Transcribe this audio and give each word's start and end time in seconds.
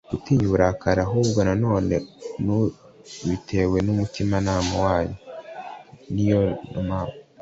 gutinya 0.09 0.43
uburakari 0.47 0.99
ahubwo 1.07 1.39
nanone 1.47 1.95
mubitewe 2.45 3.77
n 3.85 3.87
umutimanama 3.93 4.73
wanyu 4.85 5.15
u 5.17 5.21
Iyo 5.21 6.13
ni 6.13 6.23
yo 6.31 6.41
mpa 6.87 7.01